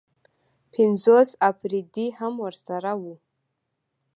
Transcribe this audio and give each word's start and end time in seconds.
پنځوس 0.73 1.29
اپرېدي 1.49 2.07
هم 2.19 2.33
ورسره 2.45 2.91
وو. 3.01 3.15